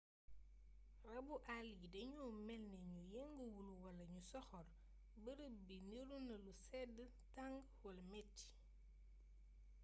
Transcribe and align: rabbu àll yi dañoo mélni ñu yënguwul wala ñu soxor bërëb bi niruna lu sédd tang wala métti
rabbu 1.09 1.35
àll 1.55 1.67
yi 1.79 1.85
dañoo 1.95 2.31
mélni 2.47 2.77
ñu 2.91 2.99
yënguwul 3.13 3.69
wala 3.83 4.03
ñu 4.13 4.21
soxor 4.31 4.67
bërëb 5.23 5.53
bi 5.67 5.75
niruna 5.89 6.35
lu 6.45 6.53
sédd 6.67 6.97
tang 7.35 7.55
wala 7.83 8.03
métti 8.11 8.45